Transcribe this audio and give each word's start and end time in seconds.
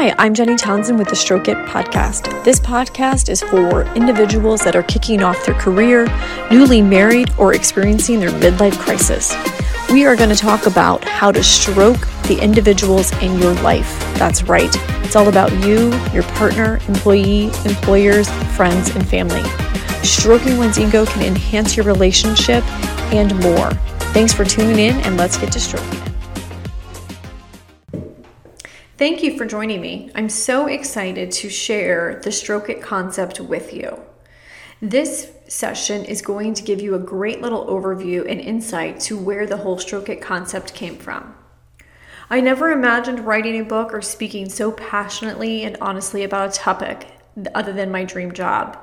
Hi, 0.00 0.14
I'm 0.16 0.32
Jenny 0.32 0.54
Townsend 0.54 0.96
with 0.96 1.08
the 1.08 1.16
Stroke 1.16 1.48
It 1.48 1.56
podcast. 1.66 2.44
This 2.44 2.60
podcast 2.60 3.28
is 3.28 3.42
for 3.42 3.82
individuals 3.96 4.60
that 4.60 4.76
are 4.76 4.84
kicking 4.84 5.24
off 5.24 5.44
their 5.44 5.56
career, 5.56 6.06
newly 6.52 6.80
married, 6.80 7.32
or 7.36 7.52
experiencing 7.52 8.20
their 8.20 8.30
midlife 8.30 8.78
crisis. 8.78 9.34
We 9.90 10.06
are 10.06 10.14
going 10.14 10.30
to 10.30 10.36
talk 10.36 10.66
about 10.66 11.02
how 11.02 11.32
to 11.32 11.42
stroke 11.42 11.98
the 12.28 12.38
individuals 12.40 13.10
in 13.20 13.40
your 13.40 13.54
life. 13.54 13.98
That's 14.16 14.44
right, 14.44 14.70
it's 15.04 15.16
all 15.16 15.28
about 15.28 15.50
you, 15.66 15.92
your 16.12 16.22
partner, 16.22 16.78
employee, 16.86 17.46
employers, 17.64 18.30
friends, 18.54 18.94
and 18.94 19.04
family. 19.04 19.42
Stroking 20.04 20.58
one's 20.58 20.78
ego 20.78 21.06
can 21.06 21.24
enhance 21.24 21.76
your 21.76 21.84
relationship 21.84 22.62
and 23.12 23.36
more. 23.40 23.70
Thanks 24.14 24.32
for 24.32 24.44
tuning 24.44 24.78
in, 24.78 24.94
and 24.98 25.16
let's 25.16 25.36
get 25.36 25.50
to 25.50 25.58
stroking 25.58 25.92
it. 26.02 26.07
Thank 28.98 29.22
you 29.22 29.38
for 29.38 29.46
joining 29.46 29.80
me. 29.80 30.10
I'm 30.16 30.28
so 30.28 30.66
excited 30.66 31.30
to 31.30 31.48
share 31.48 32.20
the 32.24 32.32
Stroke 32.32 32.68
It 32.68 32.82
concept 32.82 33.38
with 33.38 33.72
you. 33.72 33.96
This 34.82 35.30
session 35.46 36.04
is 36.04 36.20
going 36.20 36.54
to 36.54 36.64
give 36.64 36.80
you 36.80 36.96
a 36.96 36.98
great 36.98 37.40
little 37.40 37.64
overview 37.66 38.28
and 38.28 38.40
insight 38.40 38.98
to 39.02 39.16
where 39.16 39.46
the 39.46 39.58
whole 39.58 39.78
Stroke 39.78 40.08
It 40.08 40.20
concept 40.20 40.74
came 40.74 40.96
from. 40.96 41.32
I 42.28 42.40
never 42.40 42.72
imagined 42.72 43.20
writing 43.24 43.60
a 43.60 43.64
book 43.64 43.94
or 43.94 44.02
speaking 44.02 44.48
so 44.48 44.72
passionately 44.72 45.62
and 45.62 45.76
honestly 45.80 46.24
about 46.24 46.50
a 46.50 46.58
topic 46.58 47.06
other 47.54 47.72
than 47.72 47.92
my 47.92 48.02
dream 48.02 48.32
job. 48.32 48.76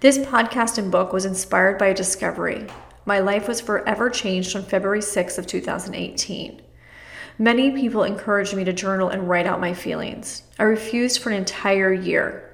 This 0.00 0.18
podcast 0.18 0.76
and 0.76 0.92
book 0.92 1.10
was 1.10 1.24
inspired 1.24 1.78
by 1.78 1.86
a 1.86 1.94
discovery. 1.94 2.66
My 3.06 3.20
life 3.20 3.48
was 3.48 3.62
forever 3.62 4.10
changed 4.10 4.54
on 4.56 4.64
February 4.64 5.00
6th 5.00 5.38
of 5.38 5.46
2018. 5.46 6.60
Many 7.38 7.72
people 7.72 8.04
encouraged 8.04 8.54
me 8.54 8.62
to 8.62 8.72
journal 8.72 9.08
and 9.08 9.28
write 9.28 9.46
out 9.46 9.60
my 9.60 9.74
feelings. 9.74 10.42
I 10.56 10.62
refused 10.62 11.20
for 11.20 11.30
an 11.30 11.36
entire 11.36 11.92
year. 11.92 12.48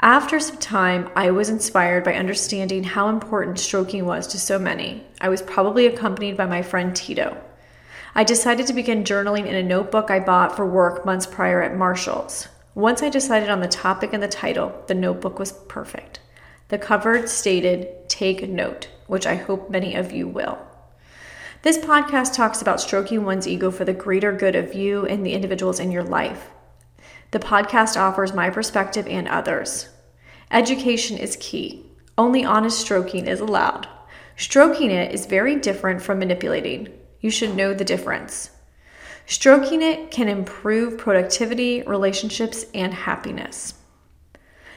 After 0.00 0.40
some 0.40 0.56
time, 0.56 1.10
I 1.14 1.30
was 1.30 1.50
inspired 1.50 2.02
by 2.02 2.14
understanding 2.14 2.84
how 2.84 3.10
important 3.10 3.58
stroking 3.58 4.06
was 4.06 4.26
to 4.28 4.40
so 4.40 4.58
many. 4.58 5.04
I 5.20 5.28
was 5.28 5.42
probably 5.42 5.84
accompanied 5.84 6.38
by 6.38 6.46
my 6.46 6.62
friend 6.62 6.96
Tito. 6.96 7.36
I 8.14 8.24
decided 8.24 8.66
to 8.66 8.72
begin 8.72 9.04
journaling 9.04 9.46
in 9.46 9.54
a 9.54 9.62
notebook 9.62 10.10
I 10.10 10.20
bought 10.20 10.56
for 10.56 10.66
work 10.66 11.04
months 11.04 11.26
prior 11.26 11.62
at 11.62 11.76
Marshall's. 11.76 12.48
Once 12.74 13.02
I 13.02 13.10
decided 13.10 13.50
on 13.50 13.60
the 13.60 13.68
topic 13.68 14.14
and 14.14 14.22
the 14.22 14.28
title, 14.28 14.82
the 14.86 14.94
notebook 14.94 15.38
was 15.38 15.52
perfect. 15.52 16.18
The 16.68 16.78
cover 16.78 17.26
stated, 17.26 18.08
Take 18.08 18.48
Note, 18.48 18.88
which 19.06 19.26
I 19.26 19.34
hope 19.34 19.68
many 19.68 19.94
of 19.94 20.12
you 20.12 20.26
will. 20.26 20.58
This 21.62 21.78
podcast 21.78 22.34
talks 22.34 22.60
about 22.60 22.80
stroking 22.80 23.24
one's 23.24 23.46
ego 23.46 23.70
for 23.70 23.84
the 23.84 23.92
greater 23.92 24.32
good 24.32 24.56
of 24.56 24.74
you 24.74 25.06
and 25.06 25.24
the 25.24 25.32
individuals 25.32 25.78
in 25.78 25.92
your 25.92 26.02
life. 26.02 26.50
The 27.30 27.38
podcast 27.38 27.96
offers 27.96 28.34
my 28.34 28.50
perspective 28.50 29.06
and 29.06 29.28
others. 29.28 29.88
Education 30.50 31.16
is 31.18 31.36
key. 31.38 31.86
Only 32.18 32.44
honest 32.44 32.80
stroking 32.80 33.28
is 33.28 33.38
allowed. 33.38 33.86
Stroking 34.36 34.90
it 34.90 35.14
is 35.14 35.26
very 35.26 35.54
different 35.54 36.02
from 36.02 36.18
manipulating. 36.18 36.88
You 37.20 37.30
should 37.30 37.54
know 37.54 37.72
the 37.72 37.84
difference. 37.84 38.50
Stroking 39.26 39.82
it 39.82 40.10
can 40.10 40.26
improve 40.26 40.98
productivity, 40.98 41.82
relationships, 41.82 42.66
and 42.74 42.92
happiness. 42.92 43.74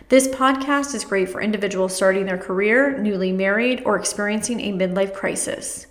This 0.10 0.28
podcast 0.28 0.94
is 0.94 1.04
great 1.04 1.30
for 1.30 1.42
individuals 1.42 1.96
starting 1.96 2.28
their 2.28 2.38
career, 2.38 2.96
newly 3.00 3.32
married, 3.32 3.82
or 3.86 3.98
experiencing 3.98 4.60
a 4.60 4.72
midlife 4.72 5.16
crisis. 5.16 5.88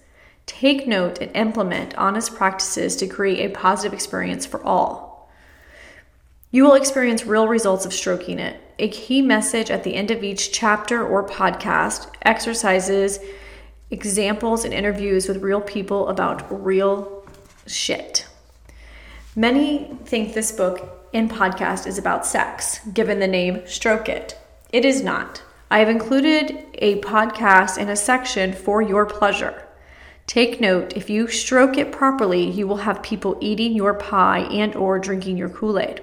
Take 0.46 0.86
note 0.86 1.20
and 1.20 1.34
implement 1.34 1.96
honest 1.96 2.34
practices 2.34 2.96
to 2.96 3.06
create 3.06 3.50
a 3.50 3.54
positive 3.54 3.92
experience 3.92 4.44
for 4.44 4.62
all. 4.62 5.30
You 6.50 6.64
will 6.64 6.74
experience 6.74 7.26
real 7.26 7.48
results 7.48 7.84
of 7.84 7.92
stroking 7.92 8.38
it. 8.38 8.60
A 8.78 8.88
key 8.88 9.22
message 9.22 9.70
at 9.70 9.84
the 9.84 9.94
end 9.94 10.10
of 10.10 10.22
each 10.22 10.52
chapter 10.52 11.04
or 11.04 11.26
podcast, 11.26 12.08
exercises, 12.22 13.18
examples, 13.90 14.64
and 14.64 14.74
interviews 14.74 15.28
with 15.28 15.42
real 15.42 15.60
people 15.60 16.08
about 16.08 16.64
real 16.64 17.27
shit. 17.66 18.27
Many 19.34 19.96
think 20.04 20.34
this 20.34 20.52
book 20.52 21.08
and 21.12 21.30
podcast 21.30 21.86
is 21.86 21.98
about 21.98 22.27
sex, 22.27 22.78
given 22.92 23.18
the 23.18 23.27
name 23.27 23.66
Stroke 23.66 24.08
It. 24.08 24.38
It 24.70 24.84
is 24.84 25.02
not. 25.02 25.42
I 25.70 25.78
have 25.80 25.88
included 25.88 26.56
a 26.74 27.00
podcast 27.00 27.78
in 27.78 27.88
a 27.88 27.96
section 27.96 28.52
for 28.52 28.80
your 28.80 29.06
pleasure. 29.06 29.64
Take 30.27 30.61
note, 30.61 30.96
if 30.96 31.11
you 31.11 31.29
stroke 31.29 31.77
it 31.77 31.92
properly, 31.92 32.48
you 32.48 32.67
will 32.67 32.79
have 32.79 33.02
people 33.02 33.36
eating 33.40 33.74
your 33.74 33.95
pie 33.95 34.40
and 34.40 34.74
or 34.74 34.98
drinking 34.98 35.36
your 35.36 35.51
Kool-Aid. 35.51 36.02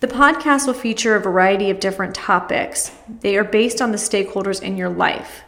The 0.00 0.08
podcast 0.08 0.66
will 0.66 0.74
feature 0.74 1.16
a 1.16 1.20
variety 1.20 1.70
of 1.70 1.80
different 1.80 2.14
topics. 2.14 2.92
They 3.20 3.36
are 3.36 3.44
based 3.44 3.80
on 3.80 3.90
the 3.90 3.98
stakeholders 3.98 4.62
in 4.62 4.76
your 4.76 4.90
life. 4.90 5.42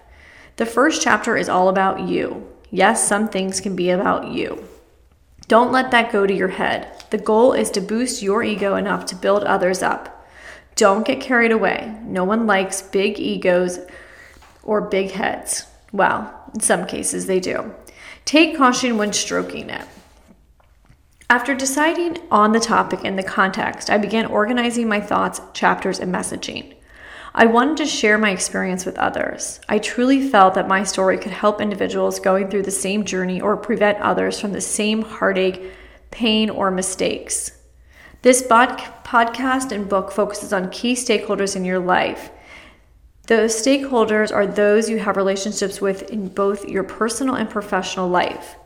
The 0.57 0.67
first 0.67 1.03
chapter 1.03 1.37
is 1.37 1.49
all 1.49 1.69
about 1.69 2.01
you. 2.09 2.49
Yes, 2.71 3.07
some 3.07 3.29
things 3.29 3.61
can 3.61 3.77
be 3.77 3.91
about 3.91 4.29
you. 4.29 4.65
Don't 5.49 5.73
let 5.73 5.91
that 5.91 6.13
go 6.13 6.27
to 6.27 6.35
your 6.35 6.49
head. 6.49 7.05
The 7.11 7.19
goal 7.19 7.53
is 7.53 7.71
to 7.73 7.81
boost 7.81 8.23
your 8.23 8.43
ego 8.43 8.77
enough 8.77 9.07
to 9.07 9.17
build 9.17 9.43
others 9.45 9.83
up. 9.83 10.27
Don't 10.77 11.07
get 11.07 11.21
carried 11.21 11.51
away. 11.53 11.97
No 12.03 12.25
one 12.25 12.47
likes 12.47 12.83
big 12.83 13.19
egos 13.19 13.81
or 14.63 14.81
big 14.81 15.11
heads. 15.11 15.67
Well, 15.93 16.40
in 16.55 16.61
some 16.61 16.87
cases 16.87 17.27
they 17.27 17.41
do. 17.41 17.75
Take 18.25 18.57
caution 18.57 18.99
when 18.99 19.13
stroking 19.13 19.71
it. 19.71 19.87
After 21.29 21.55
deciding 21.55 22.19
on 22.31 22.53
the 22.53 22.61
topic 22.61 23.01
and 23.05 23.17
the 23.19 23.23
context, 23.23 23.89
I 23.89 23.99
began 23.99 24.27
organizing 24.27 24.89
my 24.89 25.01
thoughts, 25.01 25.41
chapters, 25.53 26.01
and 26.01 26.13
messaging. 26.13 26.75
I 27.33 27.47
wanted 27.47 27.77
to 27.77 27.87
share 27.87 28.19
my 28.19 28.31
experience 28.31 28.85
with 28.85 28.99
others. 28.99 29.61
I 29.69 29.79
truly 29.79 30.29
felt 30.29 30.55
that 30.55 30.67
my 30.67 30.83
story 30.83 31.17
could 31.17 31.31
help 31.31 31.61
individuals 31.61 32.19
going 32.19 32.51
through 32.51 32.65
the 32.65 32.73
same 32.73 33.05
journey 33.05 33.41
or 33.41 33.57
prevent 33.57 34.01
others 34.01 34.41
from 34.41 34.53
the 34.53 34.61
same 34.61 35.03
heartache, 35.03 35.63
pain, 36.11 36.51
or 36.51 36.73
mistakes. 36.73 37.53
This 38.23 38.43
podcast 38.43 39.71
and 39.71 39.89
book 39.89 40.11
focuses 40.11 40.53
on 40.53 40.71
key 40.71 40.95
stakeholders 40.95 41.55
in 41.55 41.65
your 41.65 41.79
life 41.79 42.31
those 43.31 43.55
stakeholders 43.55 44.35
are 44.35 44.45
those 44.45 44.91
you 44.91 44.99
have 44.99 45.17
relationships 45.17 45.81
with 45.81 46.11
in 46.11 46.27
both 46.27 46.69
your 46.69 46.83
personal 46.83 47.37
and 47.37 47.49
professional 47.49 48.09
life. 48.09 48.57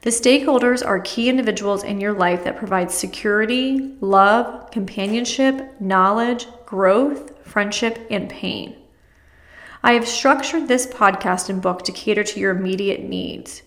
The 0.00 0.08
stakeholders 0.08 0.82
are 0.82 1.00
key 1.00 1.28
individuals 1.28 1.84
in 1.84 2.00
your 2.00 2.14
life 2.14 2.42
that 2.44 2.56
provide 2.56 2.90
security, 2.90 3.96
love, 4.00 4.70
companionship, 4.70 5.78
knowledge, 5.78 6.46
growth, 6.64 7.46
friendship, 7.46 8.06
and 8.10 8.30
pain. 8.30 8.76
I 9.82 9.92
have 9.92 10.08
structured 10.08 10.68
this 10.68 10.86
podcast 10.86 11.50
and 11.50 11.60
book 11.60 11.82
to 11.84 11.92
cater 11.92 12.24
to 12.24 12.40
your 12.40 12.56
immediate 12.56 13.02
needs. 13.02 13.62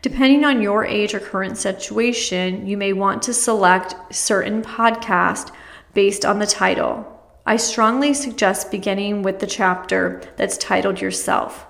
Depending 0.00 0.42
on 0.42 0.62
your 0.62 0.86
age 0.86 1.12
or 1.12 1.20
current 1.20 1.58
situation, 1.58 2.66
you 2.66 2.78
may 2.78 2.94
want 2.94 3.20
to 3.24 3.34
select 3.34 3.94
certain 4.10 4.62
podcast 4.62 5.52
based 5.92 6.24
on 6.24 6.38
the 6.38 6.46
title. 6.46 7.21
I 7.44 7.56
strongly 7.56 8.14
suggest 8.14 8.70
beginning 8.70 9.22
with 9.22 9.40
the 9.40 9.48
chapter 9.48 10.22
that's 10.36 10.56
titled 10.56 11.00
Yourself. 11.00 11.66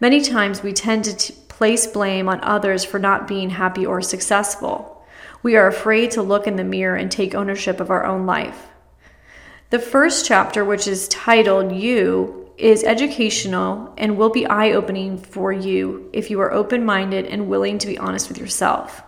Many 0.00 0.20
times 0.20 0.62
we 0.62 0.72
tend 0.72 1.04
to 1.04 1.16
t- 1.16 1.34
place 1.48 1.88
blame 1.88 2.28
on 2.28 2.40
others 2.44 2.84
for 2.84 3.00
not 3.00 3.26
being 3.26 3.50
happy 3.50 3.84
or 3.84 4.00
successful. 4.02 5.04
We 5.42 5.56
are 5.56 5.66
afraid 5.66 6.12
to 6.12 6.22
look 6.22 6.46
in 6.46 6.54
the 6.54 6.62
mirror 6.62 6.94
and 6.94 7.10
take 7.10 7.34
ownership 7.34 7.80
of 7.80 7.90
our 7.90 8.06
own 8.06 8.24
life. 8.24 8.68
The 9.70 9.80
first 9.80 10.26
chapter, 10.26 10.64
which 10.64 10.86
is 10.86 11.08
titled 11.08 11.72
You, 11.72 12.52
is 12.56 12.84
educational 12.84 13.92
and 13.98 14.16
will 14.16 14.30
be 14.30 14.46
eye 14.46 14.70
opening 14.70 15.18
for 15.18 15.52
you 15.52 16.08
if 16.12 16.30
you 16.30 16.40
are 16.40 16.52
open 16.52 16.84
minded 16.84 17.26
and 17.26 17.48
willing 17.48 17.78
to 17.78 17.86
be 17.88 17.98
honest 17.98 18.28
with 18.28 18.38
yourself. 18.38 19.02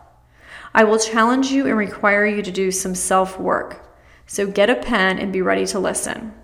I 0.74 0.82
will 0.82 0.98
challenge 0.98 1.52
you 1.52 1.66
and 1.66 1.76
require 1.76 2.26
you 2.26 2.42
to 2.42 2.50
do 2.50 2.72
some 2.72 2.96
self 2.96 3.38
work. 3.38 3.91
So 4.26 4.46
get 4.46 4.70
a 4.70 4.76
pen 4.76 5.18
and 5.18 5.32
be 5.32 5.42
ready 5.42 5.66
to 5.66 5.78
listen. 5.78 6.34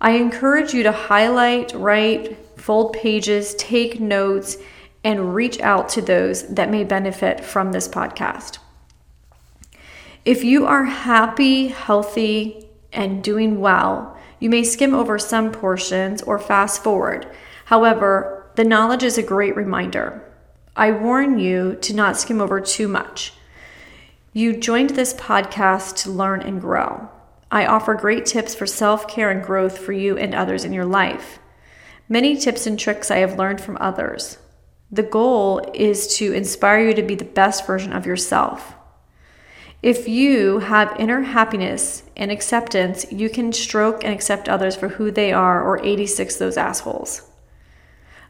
I 0.00 0.12
encourage 0.12 0.74
you 0.74 0.82
to 0.82 0.92
highlight, 0.92 1.72
write, 1.74 2.58
fold 2.58 2.92
pages, 2.92 3.54
take 3.54 4.00
notes, 4.00 4.58
and 5.02 5.34
reach 5.34 5.60
out 5.60 5.88
to 5.90 6.02
those 6.02 6.42
that 6.48 6.70
may 6.70 6.84
benefit 6.84 7.44
from 7.44 7.72
this 7.72 7.88
podcast. 7.88 8.58
If 10.24 10.42
you 10.42 10.66
are 10.66 10.84
happy, 10.84 11.68
healthy, 11.68 12.68
and 12.92 13.22
doing 13.22 13.60
well, 13.60 14.18
you 14.40 14.50
may 14.50 14.64
skim 14.64 14.94
over 14.94 15.18
some 15.18 15.52
portions 15.52 16.22
or 16.22 16.38
fast 16.38 16.82
forward. 16.82 17.30
However, 17.66 18.50
the 18.56 18.64
knowledge 18.64 19.02
is 19.02 19.16
a 19.16 19.22
great 19.22 19.54
reminder. 19.54 20.22
I 20.74 20.90
warn 20.90 21.38
you 21.38 21.76
to 21.82 21.94
not 21.94 22.16
skim 22.16 22.40
over 22.40 22.60
too 22.60 22.88
much. 22.88 23.32
You 24.36 24.54
joined 24.54 24.90
this 24.90 25.14
podcast 25.14 25.96
to 26.02 26.10
learn 26.10 26.42
and 26.42 26.60
grow. 26.60 27.08
I 27.50 27.64
offer 27.64 27.94
great 27.94 28.26
tips 28.26 28.54
for 28.54 28.66
self 28.66 29.08
care 29.08 29.30
and 29.30 29.42
growth 29.42 29.78
for 29.78 29.94
you 29.94 30.18
and 30.18 30.34
others 30.34 30.62
in 30.62 30.74
your 30.74 30.84
life. 30.84 31.38
Many 32.06 32.36
tips 32.36 32.66
and 32.66 32.78
tricks 32.78 33.10
I 33.10 33.16
have 33.20 33.38
learned 33.38 33.62
from 33.62 33.78
others. 33.80 34.36
The 34.92 35.04
goal 35.04 35.66
is 35.72 36.18
to 36.18 36.34
inspire 36.34 36.88
you 36.88 36.92
to 36.96 37.02
be 37.02 37.14
the 37.14 37.24
best 37.24 37.66
version 37.66 37.94
of 37.94 38.04
yourself. 38.04 38.74
If 39.82 40.06
you 40.06 40.58
have 40.58 41.00
inner 41.00 41.22
happiness 41.22 42.02
and 42.14 42.30
acceptance, 42.30 43.10
you 43.10 43.30
can 43.30 43.54
stroke 43.54 44.04
and 44.04 44.12
accept 44.12 44.50
others 44.50 44.76
for 44.76 44.88
who 44.88 45.10
they 45.10 45.32
are 45.32 45.64
or 45.64 45.82
86 45.82 46.36
those 46.36 46.58
assholes. 46.58 47.22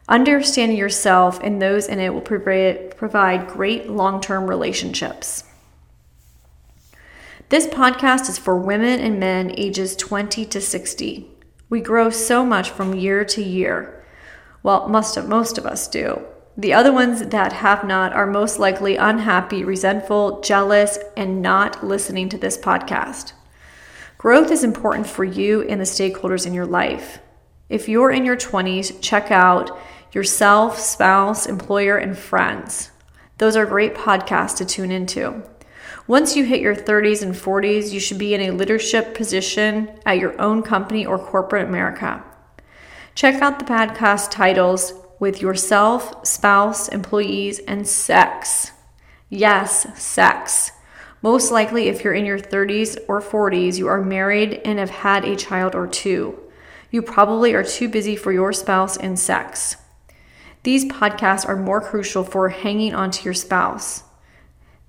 Understanding 0.08 0.78
yourself 0.78 1.40
and 1.42 1.60
those 1.60 1.88
in 1.88 1.98
it 1.98 2.14
will 2.14 2.20
provide 2.20 3.48
great 3.48 3.90
long 3.90 4.20
term 4.20 4.46
relationships. 4.46 5.42
This 7.48 7.68
podcast 7.68 8.28
is 8.28 8.38
for 8.38 8.56
women 8.56 8.98
and 8.98 9.20
men 9.20 9.54
ages 9.56 9.94
20 9.94 10.44
to 10.46 10.60
60. 10.60 11.30
We 11.70 11.80
grow 11.80 12.10
so 12.10 12.44
much 12.44 12.70
from 12.70 12.92
year 12.92 13.24
to 13.26 13.40
year. 13.40 14.04
Well, 14.64 14.88
most 14.88 15.16
of, 15.16 15.28
most 15.28 15.56
of 15.56 15.64
us 15.64 15.86
do. 15.86 16.24
The 16.56 16.74
other 16.74 16.92
ones 16.92 17.24
that 17.28 17.52
have 17.52 17.84
not 17.84 18.12
are 18.14 18.26
most 18.26 18.58
likely 18.58 18.96
unhappy, 18.96 19.62
resentful, 19.62 20.40
jealous, 20.40 20.98
and 21.16 21.40
not 21.40 21.86
listening 21.86 22.28
to 22.30 22.38
this 22.38 22.58
podcast. 22.58 23.32
Growth 24.18 24.50
is 24.50 24.64
important 24.64 25.06
for 25.06 25.22
you 25.22 25.62
and 25.62 25.80
the 25.80 25.84
stakeholders 25.84 26.48
in 26.48 26.52
your 26.52 26.66
life. 26.66 27.20
If 27.68 27.88
you're 27.88 28.10
in 28.10 28.24
your 28.24 28.36
20s, 28.36 29.00
check 29.00 29.30
out 29.30 29.70
yourself, 30.10 30.80
spouse, 30.80 31.46
employer, 31.46 31.96
and 31.96 32.18
friends. 32.18 32.90
Those 33.38 33.54
are 33.54 33.66
great 33.66 33.94
podcasts 33.94 34.56
to 34.56 34.64
tune 34.64 34.90
into. 34.90 35.44
Once 36.08 36.36
you 36.36 36.44
hit 36.44 36.60
your 36.60 36.74
30s 36.74 37.20
and 37.20 37.34
40s, 37.34 37.92
you 37.92 37.98
should 37.98 38.18
be 38.18 38.32
in 38.32 38.40
a 38.40 38.52
leadership 38.52 39.12
position 39.12 39.90
at 40.06 40.18
your 40.18 40.40
own 40.40 40.62
company 40.62 41.04
or 41.04 41.18
corporate 41.18 41.66
America. 41.66 42.22
Check 43.16 43.42
out 43.42 43.58
the 43.58 43.64
podcast 43.64 44.30
titles 44.30 44.94
with 45.18 45.42
yourself, 45.42 46.24
spouse, 46.24 46.86
employees, 46.88 47.58
and 47.60 47.88
sex. 47.88 48.70
Yes, 49.28 50.00
sex. 50.00 50.70
Most 51.22 51.50
likely, 51.50 51.88
if 51.88 52.04
you're 52.04 52.14
in 52.14 52.24
your 52.24 52.38
30s 52.38 52.96
or 53.08 53.20
40s, 53.20 53.78
you 53.78 53.88
are 53.88 54.00
married 54.00 54.60
and 54.64 54.78
have 54.78 54.90
had 54.90 55.24
a 55.24 55.34
child 55.34 55.74
or 55.74 55.88
two. 55.88 56.38
You 56.92 57.02
probably 57.02 57.52
are 57.54 57.64
too 57.64 57.88
busy 57.88 58.14
for 58.14 58.30
your 58.30 58.52
spouse 58.52 58.96
and 58.96 59.18
sex. 59.18 59.76
These 60.62 60.84
podcasts 60.84 61.48
are 61.48 61.56
more 61.56 61.80
crucial 61.80 62.22
for 62.22 62.50
hanging 62.50 62.94
on 62.94 63.10
to 63.10 63.24
your 63.24 63.34
spouse. 63.34 64.04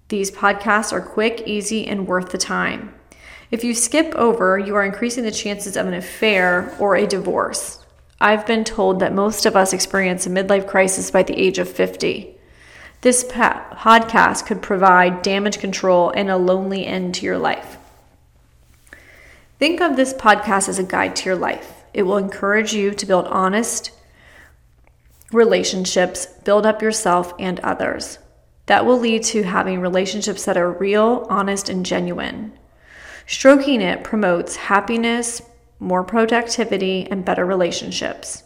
These 0.10 0.32
podcasts 0.32 0.94
are 0.94 1.02
quick, 1.02 1.44
easy, 1.46 1.86
and 1.86 2.08
worth 2.08 2.30
the 2.30 2.38
time. 2.38 2.94
If 3.52 3.64
you 3.64 3.74
skip 3.74 4.14
over, 4.16 4.58
you 4.58 4.76
are 4.76 4.84
increasing 4.84 5.24
the 5.24 5.32
chances 5.32 5.76
of 5.76 5.86
an 5.86 5.94
affair 5.94 6.76
or 6.80 6.96
a 6.96 7.08
divorce. 7.08 7.84
I've 8.20 8.46
been 8.46 8.64
told 8.64 9.00
that 9.00 9.14
most 9.14 9.46
of 9.46 9.56
us 9.56 9.74
experience 9.74 10.26
a 10.26 10.30
midlife 10.30 10.68
crisis 10.68 11.12
by 11.12 11.24
the 11.24 11.38
age 11.38 11.60
of 11.60 11.70
50. 11.70 12.36
This 13.02 13.24
podcast 13.24 14.46
could 14.48 14.62
provide 14.62 15.22
damage 15.22 15.60
control 15.60 16.10
and 16.10 16.30
a 16.30 16.38
lonely 16.38 16.86
end 16.86 17.14
to 17.16 17.26
your 17.26 17.38
life. 17.38 17.78
Think 19.60 19.82
of 19.82 19.96
this 19.96 20.14
podcast 20.14 20.68
as 20.68 20.80
a 20.80 20.84
guide 20.84 21.16
to 21.18 21.26
your 21.26 21.36
life. 21.36 21.84
It 21.94 22.04
will 22.04 22.18
encourage 22.18 22.74
you 22.74 22.92
to 22.92 23.06
build 23.06 23.26
honest 23.28 23.92
relationships, 25.32 26.26
build 26.44 26.66
up 26.66 26.82
yourself 26.82 27.34
and 27.38 27.60
others. 27.60 28.20
That 28.68 28.86
will 28.86 29.00
lead 29.00 29.24
to 29.24 29.44
having 29.44 29.82
relationships 29.82 30.46
that 30.46 30.58
are 30.58 30.72
real, 30.72 31.26
honest, 31.30 31.68
and 31.70 31.86
genuine. 31.86 32.54
Stroking 33.26 33.82
it 33.82 34.04
promotes 34.04 34.56
happiness, 34.56 35.42
more 35.80 36.04
productivity, 36.04 37.08
and 37.10 37.26
better 37.26 37.46
relationships. 37.46 38.44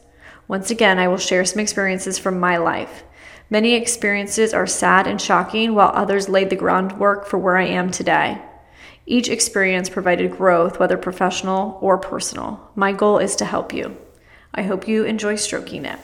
Once 0.47 0.71
again, 0.71 0.99
I 0.99 1.07
will 1.07 1.17
share 1.17 1.45
some 1.45 1.59
experiences 1.59 2.17
from 2.17 2.39
my 2.39 2.57
life. 2.57 3.03
Many 3.49 3.73
experiences 3.73 4.53
are 4.53 4.67
sad 4.67 5.07
and 5.07 5.19
shocking, 5.19 5.75
while 5.75 5.91
others 5.93 6.29
laid 6.29 6.49
the 6.49 6.55
groundwork 6.55 7.25
for 7.25 7.37
where 7.37 7.57
I 7.57 7.65
am 7.65 7.91
today. 7.91 8.41
Each 9.05 9.27
experience 9.27 9.89
provided 9.89 10.37
growth, 10.37 10.79
whether 10.79 10.97
professional 10.97 11.77
or 11.81 11.97
personal. 11.97 12.71
My 12.75 12.91
goal 12.91 13.17
is 13.17 13.35
to 13.37 13.45
help 13.45 13.73
you. 13.73 13.97
I 14.53 14.63
hope 14.63 14.87
you 14.87 15.03
enjoy 15.03 15.35
stroking 15.35 15.85
it. 15.85 15.99